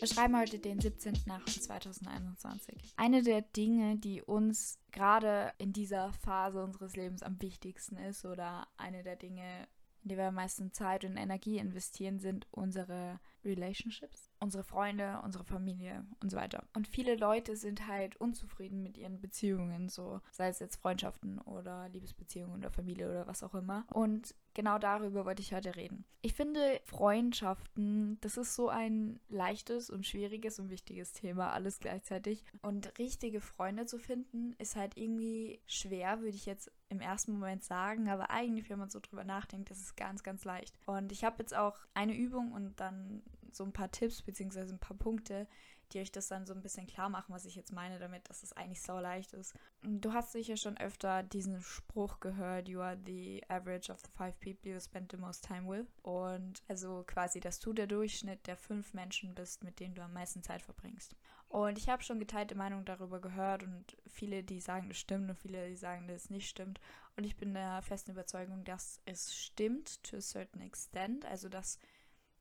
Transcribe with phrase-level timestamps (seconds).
[0.00, 2.74] Wir schreiben heute den 17.08.2021.
[2.96, 8.66] Eine der Dinge, die uns gerade in dieser Phase unseres Lebens am wichtigsten ist oder
[8.76, 9.68] eine der Dinge,
[10.02, 15.44] in die wir am meisten Zeit und Energie investieren, sind unsere Relationships, unsere Freunde, unsere
[15.44, 16.64] Familie und so weiter.
[16.74, 21.88] Und viele Leute sind halt unzufrieden mit ihren Beziehungen, so sei es jetzt Freundschaften oder
[21.88, 23.86] Liebesbeziehungen oder Familie oder was auch immer.
[23.92, 26.04] Und genau darüber wollte ich heute reden.
[26.22, 32.44] Ich finde Freundschaften, das ist so ein leichtes und schwieriges und wichtiges Thema, alles gleichzeitig.
[32.62, 37.64] Und richtige Freunde zu finden, ist halt irgendwie schwer, würde ich jetzt im ersten Moment
[37.64, 40.78] sagen, aber eigentlich, wenn man so drüber nachdenkt, ist es ganz, ganz leicht.
[40.86, 43.22] Und ich habe jetzt auch eine Übung und dann
[43.54, 45.46] so ein paar Tipps beziehungsweise ein paar Punkte,
[45.92, 48.42] die euch das dann so ein bisschen klar machen, was ich jetzt meine damit, dass
[48.42, 49.54] es eigentlich so leicht ist.
[49.82, 54.38] Du hast sicher schon öfter diesen Spruch gehört, you are the average of the five
[54.40, 55.86] people you spend the most time with.
[56.02, 60.12] Und also quasi, dass du der Durchschnitt der fünf Menschen bist, mit denen du am
[60.12, 61.14] meisten Zeit verbringst.
[61.48, 65.38] Und ich habe schon geteilte Meinungen darüber gehört und viele, die sagen, das stimmt und
[65.38, 66.80] viele, die sagen, dass es nicht stimmt.
[67.16, 71.24] Und ich bin der festen Überzeugung, dass es stimmt to a certain extent.
[71.24, 71.78] Also, dass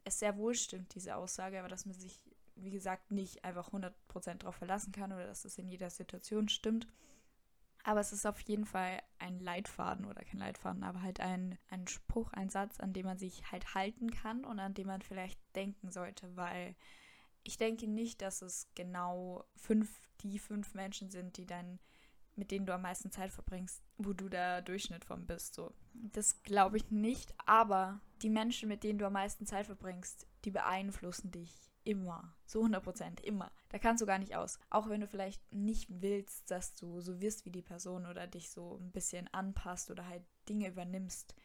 [0.04, 2.20] es sehr wohl stimmt, diese Aussage, aber dass man sich,
[2.56, 6.88] wie gesagt, nicht einfach 100% darauf verlassen kann oder dass es in jeder Situation stimmt.
[7.86, 11.88] Aber es ist auf jeden Fall ein Leitfaden oder kein Leitfaden, aber halt ein, ein
[11.88, 15.40] Spruch, ein Satz, an dem man sich halt halten kann und an dem man vielleicht
[15.56, 16.76] denken sollte, weil
[17.44, 21.80] ich denke nicht, dass es genau fünf, die fünf Menschen sind, die dann
[22.36, 25.54] mit denen du am meisten Zeit verbringst, wo du der Durchschnitt von bist.
[25.54, 25.74] So.
[25.94, 30.52] Das glaube ich nicht, aber die Menschen, mit denen du am meisten Zeit verbringst, die
[30.52, 32.34] beeinflussen dich immer.
[32.46, 33.52] So 100 Prozent, immer.
[33.70, 34.60] Da kannst du gar nicht aus.
[34.70, 38.50] Auch wenn du vielleicht nicht willst, dass du so wirst wie die Person oder dich
[38.50, 41.36] so ein bisschen anpasst oder halt Dinge übernimmst,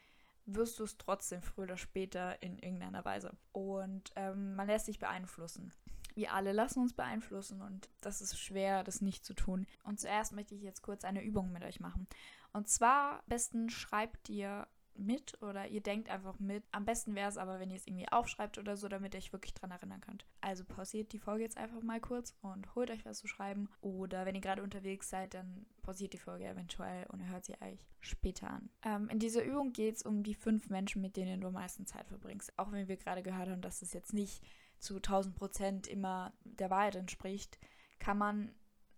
[0.46, 3.36] wirst du es trotzdem früher oder später in irgendeiner Weise.
[3.52, 5.72] Und ähm, man lässt sich beeinflussen.
[6.14, 9.66] Wir alle lassen uns beeinflussen und das ist schwer, das nicht zu tun.
[9.84, 12.06] Und zuerst möchte ich jetzt kurz eine Übung mit euch machen.
[12.52, 14.66] Und zwar, am besten schreibt ihr
[14.98, 16.64] mit oder ihr denkt einfach mit.
[16.72, 19.32] Am besten wäre es aber, wenn ihr es irgendwie aufschreibt oder so, damit ihr euch
[19.32, 20.26] wirklich dran erinnern könnt.
[20.40, 23.68] Also pausiert die Folge jetzt einfach mal kurz und holt euch was zu schreiben.
[23.80, 27.86] Oder wenn ihr gerade unterwegs seid, dann pausiert die Folge eventuell und hört sie euch
[28.00, 28.68] später an.
[28.82, 31.86] Ähm, in dieser Übung geht es um die fünf Menschen, mit denen du am meisten
[31.86, 32.52] Zeit verbringst.
[32.58, 34.42] Auch wenn wir gerade gehört haben, dass es jetzt nicht
[34.78, 37.58] zu 1000 Prozent immer der Wahrheit entspricht,
[37.98, 38.54] kann man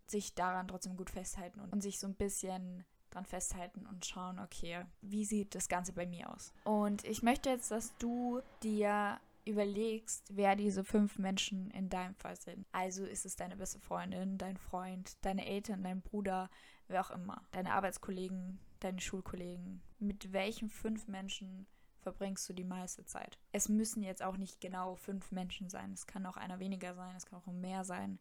[0.07, 4.39] sich daran trotzdem gut festhalten und, und sich so ein bisschen dran festhalten und schauen,
[4.39, 6.53] okay, wie sieht das Ganze bei mir aus?
[6.65, 12.37] Und ich möchte jetzt, dass du dir überlegst, wer diese fünf Menschen in deinem Fall
[12.37, 12.67] sind.
[12.73, 16.51] Also ist es deine beste Freundin, dein Freund, deine Eltern, dein Bruder,
[16.89, 19.83] wer auch immer, deine Arbeitskollegen, deine Schulkollegen.
[19.99, 21.67] Mit welchen fünf Menschen
[22.01, 23.39] verbringst du die meiste Zeit.
[23.53, 25.93] Es müssen jetzt auch nicht genau fünf Menschen sein.
[25.93, 28.19] Es kann auch einer weniger sein, es kann auch mehr sein.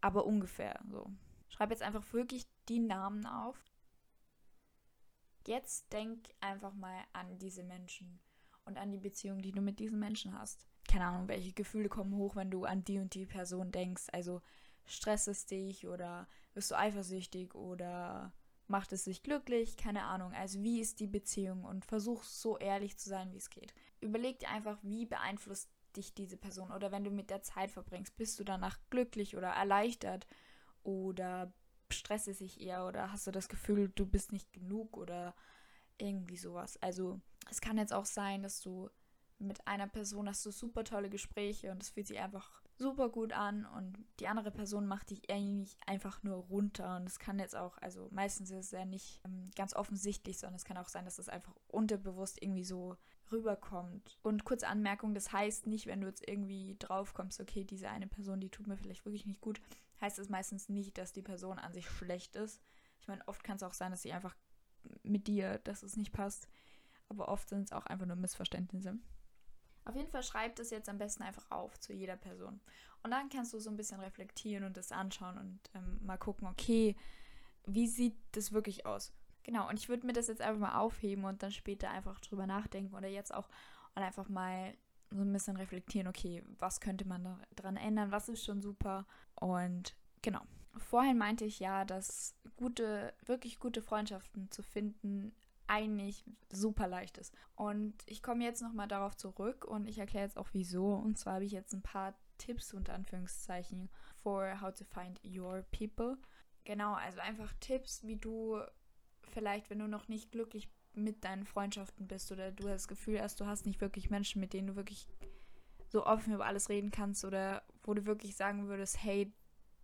[0.00, 1.10] Aber ungefähr so.
[1.48, 3.56] Schreib jetzt einfach wirklich die Namen auf.
[5.46, 8.18] Jetzt denk einfach mal an diese Menschen
[8.64, 10.66] und an die Beziehung, die du mit diesen Menschen hast.
[10.88, 14.04] Keine Ahnung, welche Gefühle kommen hoch, wenn du an die und die Person denkst.
[14.12, 14.42] Also
[14.86, 18.32] stresst es dich oder wirst du eifersüchtig oder
[18.66, 20.32] macht es dich glücklich, keine Ahnung.
[20.32, 23.74] Also wie ist die Beziehung und versuch so ehrlich zu sein, wie es geht.
[24.00, 28.16] Überleg dir einfach, wie beeinflusst dich diese Person oder wenn du mit der Zeit verbringst,
[28.16, 30.26] bist du danach glücklich oder erleichtert
[30.82, 31.52] oder
[31.90, 35.34] stresst es sich eher oder hast du das Gefühl, du bist nicht genug oder
[35.98, 36.76] irgendwie sowas.
[36.82, 37.20] Also
[37.50, 38.90] es kann jetzt auch sein, dass du
[39.38, 43.32] mit einer Person hast du super tolle Gespräche und es fühlt sich einfach super gut
[43.32, 47.54] an und die andere Person macht dich eigentlich einfach nur runter und es kann jetzt
[47.54, 51.04] auch, also meistens ist es ja nicht ähm, ganz offensichtlich, sondern es kann auch sein,
[51.04, 52.96] dass es einfach unterbewusst irgendwie so
[53.30, 54.18] rüberkommt.
[54.22, 58.06] Und kurze Anmerkung, das heißt nicht, wenn du jetzt irgendwie drauf kommst, okay, diese eine
[58.06, 59.60] Person, die tut mir vielleicht wirklich nicht gut,
[60.00, 62.60] heißt es meistens nicht, dass die Person an sich schlecht ist.
[63.00, 64.34] Ich meine, oft kann es auch sein, dass sie einfach
[65.02, 66.48] mit dir, dass es nicht passt,
[67.08, 68.98] aber oft sind es auch einfach nur Missverständnisse.
[69.84, 72.60] Auf jeden Fall schreib das jetzt am besten einfach auf zu jeder Person.
[73.02, 76.48] Und dann kannst du so ein bisschen reflektieren und das anschauen und ähm, mal gucken,
[76.48, 76.96] okay,
[77.66, 79.12] wie sieht das wirklich aus?
[79.42, 82.46] Genau, und ich würde mir das jetzt einfach mal aufheben und dann später einfach drüber
[82.46, 83.48] nachdenken oder jetzt auch
[83.94, 84.74] und einfach mal
[85.10, 89.94] so ein bisschen reflektieren, okay, was könnte man daran ändern, was ist schon super und
[90.22, 90.40] genau.
[90.76, 95.32] Vorhin meinte ich ja, dass gute, wirklich gute Freundschaften zu finden
[95.66, 97.34] eigentlich super leicht ist.
[97.54, 100.94] Und ich komme jetzt nochmal darauf zurück und ich erkläre jetzt auch wieso.
[100.94, 103.88] Und zwar habe ich jetzt ein paar Tipps unter Anführungszeichen
[104.22, 106.18] for how to find your people.
[106.64, 108.60] Genau, also einfach Tipps, wie du
[109.30, 113.40] vielleicht, wenn du noch nicht glücklich mit deinen Freundschaften bist oder du das Gefühl hast,
[113.40, 115.08] du hast nicht wirklich Menschen, mit denen du wirklich
[115.88, 119.32] so offen über alles reden kannst oder wo du wirklich sagen würdest, hey,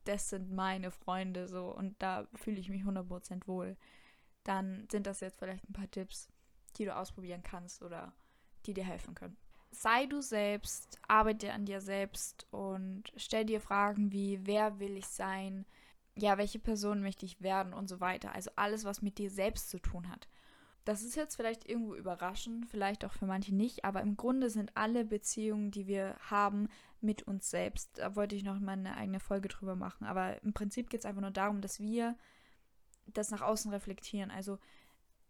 [0.05, 3.77] das sind meine Freunde so und da fühle ich mich 100% wohl,
[4.45, 6.29] dann sind das jetzt vielleicht ein paar Tipps,
[6.77, 8.13] die du ausprobieren kannst oder
[8.67, 9.37] die dir helfen können.
[9.73, 15.07] Sei du selbst, arbeite an dir selbst und stell dir Fragen wie, wer will ich
[15.07, 15.65] sein,
[16.17, 18.35] ja, welche Person möchte ich werden und so weiter.
[18.35, 20.29] Also alles, was mit dir selbst zu tun hat.
[20.85, 24.77] Das ist jetzt vielleicht irgendwo überraschend, vielleicht auch für manche nicht, aber im Grunde sind
[24.77, 26.69] alle Beziehungen, die wir haben,
[27.01, 27.99] mit uns selbst.
[27.99, 30.05] Da wollte ich noch mal eine eigene Folge drüber machen.
[30.05, 32.17] Aber im Prinzip geht es einfach nur darum, dass wir
[33.15, 34.31] das nach außen reflektieren.
[34.31, 34.59] Also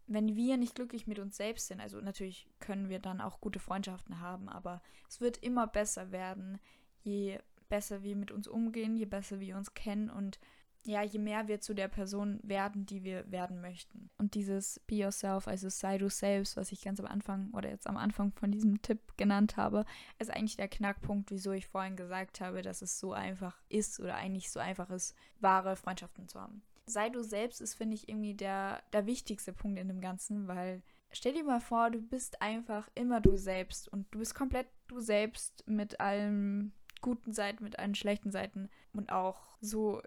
[0.07, 3.59] wenn wir nicht glücklich mit uns selbst sind, also natürlich können wir dann auch gute
[3.59, 6.59] Freundschaften haben, aber es wird immer besser werden,
[7.03, 7.39] je
[7.69, 10.39] besser wir mit uns umgehen, je besser wir uns kennen und
[10.83, 14.09] ja, je mehr wir zu der Person werden, die wir werden möchten.
[14.17, 17.85] Und dieses Be Yourself, also sei du selbst, was ich ganz am Anfang oder jetzt
[17.85, 19.85] am Anfang von diesem Tipp genannt habe,
[20.17, 24.15] ist eigentlich der Knackpunkt, wieso ich vorhin gesagt habe, dass es so einfach ist oder
[24.15, 26.63] eigentlich so einfach ist, wahre Freundschaften zu haben.
[26.91, 30.83] Sei du selbst ist, finde ich, irgendwie der, der wichtigste Punkt in dem Ganzen, weil
[31.11, 34.99] stell dir mal vor, du bist einfach immer du selbst und du bist komplett du
[34.99, 40.01] selbst mit allen guten Seiten, mit allen schlechten Seiten und auch so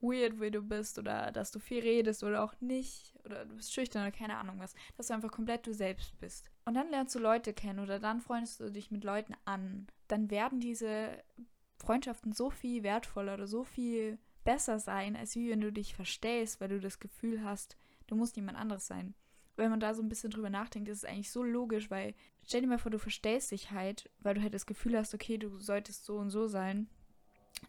[0.00, 3.72] weird, wie du bist oder dass du viel redest oder auch nicht oder du bist
[3.72, 6.50] schüchtern oder keine Ahnung was, dass du einfach komplett du selbst bist.
[6.64, 9.86] Und dann lernst du Leute kennen oder dann freundest du dich mit Leuten an.
[10.08, 11.22] Dann werden diese
[11.78, 16.60] Freundschaften so viel wertvoller oder so viel besser sein, als wie wenn du dich verstehst,
[16.60, 19.14] weil du das Gefühl hast, du musst jemand anderes sein.
[19.56, 22.62] Wenn man da so ein bisschen drüber nachdenkt, ist es eigentlich so logisch, weil stell
[22.62, 25.58] dir mal vor, du verstehst dich halt, weil du halt das Gefühl hast, okay, du
[25.60, 26.88] solltest so und so sein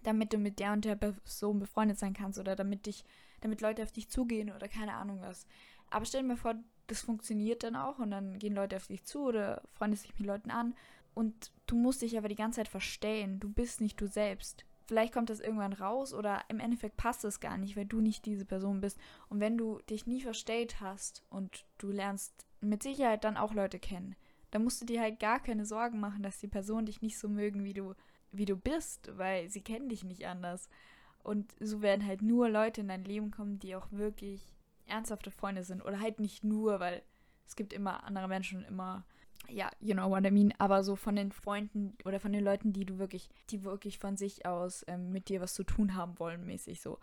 [0.01, 3.05] damit du mit der und der Person befreundet sein kannst oder damit dich,
[3.41, 5.45] damit Leute auf dich zugehen oder keine Ahnung was.
[5.89, 6.55] Aber stell dir mal vor,
[6.87, 10.27] das funktioniert dann auch und dann gehen Leute auf dich zu oder freundest dich mit
[10.27, 10.75] Leuten an
[11.13, 13.39] und du musst dich aber die ganze Zeit verstehen.
[13.39, 14.65] Du bist nicht du selbst.
[14.85, 18.25] Vielleicht kommt das irgendwann raus oder im Endeffekt passt es gar nicht, weil du nicht
[18.25, 18.99] diese Person bist.
[19.29, 23.79] Und wenn du dich nie verstellt hast und du lernst mit Sicherheit dann auch Leute
[23.79, 24.15] kennen,
[24.51, 27.27] dann musst du dir halt gar keine Sorgen machen, dass die Personen dich nicht so
[27.27, 27.95] mögen, wie du
[28.33, 30.67] wie du bist, weil sie kennen dich nicht anders.
[31.23, 34.53] Und so werden halt nur Leute in dein Leben kommen, die auch wirklich
[34.85, 35.81] ernsthafte Freunde sind.
[35.85, 37.01] Oder halt nicht nur, weil
[37.47, 39.05] es gibt immer andere Menschen immer,
[39.49, 42.73] ja, you know what I mean, aber so von den Freunden oder von den Leuten,
[42.73, 46.17] die du wirklich, die wirklich von sich aus ähm, mit dir was zu tun haben
[46.19, 46.99] wollen, mäßig so.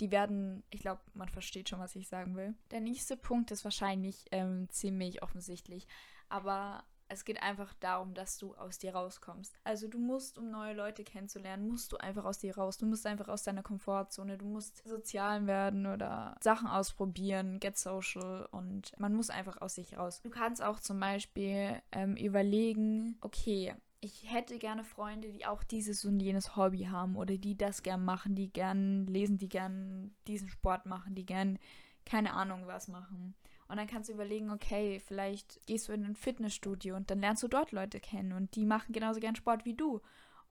[0.00, 2.54] Die werden, ich glaube, man versteht schon, was ich sagen will.
[2.70, 5.86] Der nächste Punkt ist wahrscheinlich ähm, ziemlich offensichtlich.
[6.30, 9.52] Aber es geht einfach darum, dass du aus dir rauskommst.
[9.64, 12.78] Also du musst, um neue Leute kennenzulernen, musst du einfach aus dir raus.
[12.78, 14.38] Du musst einfach aus deiner Komfortzone.
[14.38, 19.98] Du musst sozial werden oder Sachen ausprobieren, get social und man muss einfach aus sich
[19.98, 20.20] raus.
[20.22, 26.04] Du kannst auch zum Beispiel ähm, überlegen, okay, ich hätte gerne Freunde, die auch dieses
[26.04, 30.48] und jenes Hobby haben oder die das gern machen, die gern lesen, die gern diesen
[30.48, 31.58] Sport machen, die gern
[32.06, 33.34] keine Ahnung was machen.
[33.70, 37.44] Und dann kannst du überlegen, okay, vielleicht gehst du in ein Fitnessstudio und dann lernst
[37.44, 40.00] du dort Leute kennen und die machen genauso gern Sport wie du.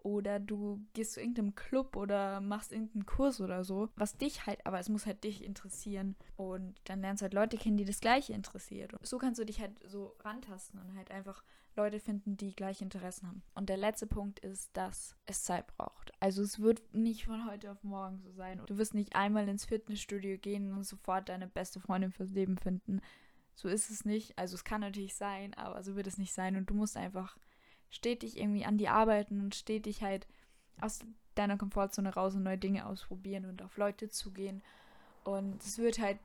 [0.01, 4.65] Oder du gehst zu irgendeinem Club oder machst irgendeinen Kurs oder so, was dich halt,
[4.65, 6.15] aber es muss halt dich interessieren.
[6.37, 8.93] Und dann lernst du halt Leute kennen, die das Gleiche interessiert.
[8.93, 11.43] Und so kannst du dich halt so rantasten und halt einfach
[11.75, 13.43] Leute finden, die gleiche Interessen haben.
[13.55, 16.11] Und der letzte Punkt ist, dass es Zeit braucht.
[16.19, 18.61] Also es wird nicht von heute auf morgen so sein.
[18.65, 23.01] Du wirst nicht einmal ins Fitnessstudio gehen und sofort deine beste Freundin fürs Leben finden.
[23.53, 24.37] So ist es nicht.
[24.37, 26.55] Also es kann natürlich sein, aber so wird es nicht sein.
[26.55, 27.37] Und du musst einfach
[27.89, 30.27] stetig irgendwie an die arbeiten und stetig halt
[30.79, 30.99] aus
[31.35, 34.61] deiner Komfortzone raus und neue Dinge ausprobieren und auf Leute zugehen.
[35.23, 36.19] Und es wird halt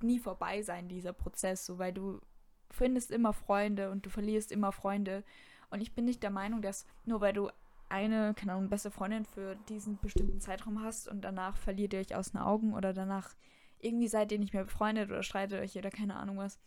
[0.00, 2.20] nie vorbei sein, dieser Prozess, so weil du
[2.70, 5.24] findest immer Freunde und du verlierst immer Freunde.
[5.70, 7.50] Und ich bin nicht der Meinung, dass nur weil du
[7.88, 12.14] eine, keine Ahnung, beste Freundin für diesen bestimmten Zeitraum hast und danach verliert ihr euch
[12.14, 13.34] aus den Augen oder danach
[13.80, 16.58] irgendwie seid ihr nicht mehr befreundet oder streitet euch oder keine Ahnung was,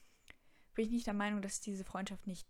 [0.74, 2.48] bin ich nicht der Meinung, dass diese Freundschaft nicht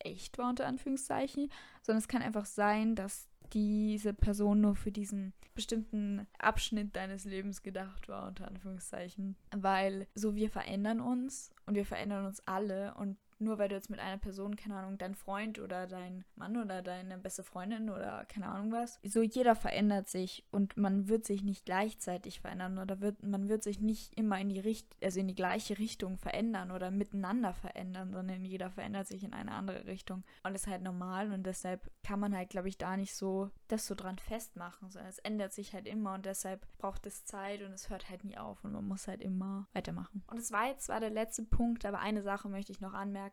[0.00, 1.50] echt war, unter Anführungszeichen,
[1.82, 7.62] sondern es kann einfach sein, dass diese Person nur für diesen bestimmten Abschnitt deines Lebens
[7.62, 9.36] gedacht war, unter Anführungszeichen.
[9.54, 13.90] Weil so wir verändern uns und wir verändern uns alle und nur weil du jetzt
[13.90, 18.24] mit einer Person, keine Ahnung, dein Freund oder dein Mann oder deine beste Freundin oder
[18.26, 23.00] keine Ahnung was, so jeder verändert sich und man wird sich nicht gleichzeitig verändern oder
[23.00, 26.70] wird, man wird sich nicht immer in die Richt also in die gleiche Richtung verändern
[26.70, 30.24] oder miteinander verändern, sondern jeder verändert sich in eine andere Richtung.
[30.42, 33.50] Und das ist halt normal und deshalb kann man halt, glaube ich, da nicht so
[33.68, 37.62] das so dran festmachen, sondern es ändert sich halt immer und deshalb braucht es Zeit
[37.62, 40.22] und es hört halt nie auf und man muss halt immer weitermachen.
[40.26, 43.29] Und es war jetzt zwar der letzte Punkt, aber eine Sache möchte ich noch anmerken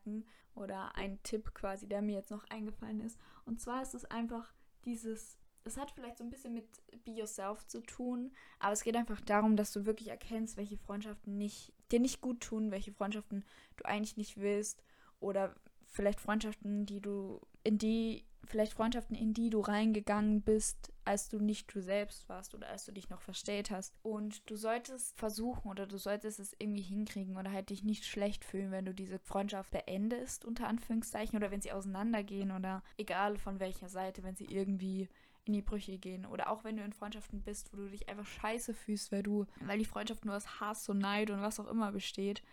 [0.55, 3.19] oder ein Tipp quasi, der mir jetzt noch eingefallen ist.
[3.45, 4.53] Und zwar ist es einfach
[4.85, 5.37] dieses
[5.67, 6.65] es hat vielleicht so ein bisschen mit
[7.03, 11.37] Be Yourself zu tun, aber es geht einfach darum, dass du wirklich erkennst, welche Freundschaften
[11.37, 14.81] nicht, dir nicht gut tun, welche Freundschaften du eigentlich nicht willst
[15.19, 21.29] oder vielleicht Freundschaften, die du, in die vielleicht Freundschaften, in die du reingegangen bist, als
[21.29, 23.93] du nicht du selbst warst oder als du dich noch verstellt hast.
[24.03, 28.45] Und du solltest versuchen oder du solltest es irgendwie hinkriegen oder halt dich nicht schlecht
[28.45, 33.59] fühlen, wenn du diese Freundschaft beendest, unter Anführungszeichen, oder wenn sie auseinandergehen oder egal von
[33.59, 35.09] welcher Seite, wenn sie irgendwie
[35.45, 36.25] in die Brüche gehen.
[36.25, 39.45] Oder auch wenn du in Freundschaften bist, wo du dich einfach scheiße fühlst, weil du,
[39.61, 42.43] weil die Freundschaft nur aus Hass und Neid und was auch immer besteht.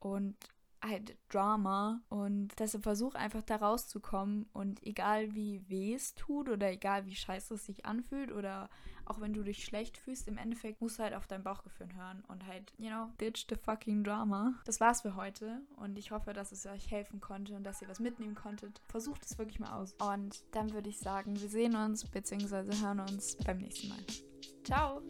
[0.00, 0.36] Und
[0.82, 6.70] halt Drama und deshalb versuch einfach da rauszukommen und egal wie weh es tut oder
[6.70, 8.68] egal wie scheiße es sich anfühlt oder
[9.08, 12.22] auch wenn du dich schlecht fühlst, im Endeffekt musst du halt auf dein Bauchgefühl hören
[12.28, 14.54] und halt, you know, ditch the fucking drama.
[14.64, 17.88] Das war's für heute und ich hoffe, dass es euch helfen konnte und dass ihr
[17.88, 18.82] was mitnehmen konntet.
[18.88, 19.94] Versucht es wirklich mal aus.
[19.94, 22.76] Und dann würde ich sagen, wir sehen uns bzw.
[22.82, 24.04] hören uns beim nächsten Mal.
[24.64, 25.02] Ciao!